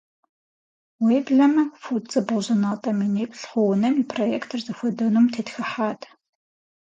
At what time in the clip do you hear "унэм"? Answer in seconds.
3.73-3.95